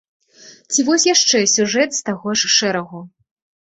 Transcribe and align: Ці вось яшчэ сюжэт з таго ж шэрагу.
Ці 0.71 0.85
вось 0.87 1.05
яшчэ 1.09 1.39
сюжэт 1.55 1.89
з 1.99 2.03
таго 2.11 2.27
ж 2.41 2.53
шэрагу. 2.57 2.99